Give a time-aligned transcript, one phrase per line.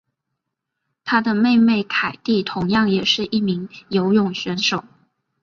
[1.05, 4.83] 她的妹妹凯蒂同样也是一名游泳选手。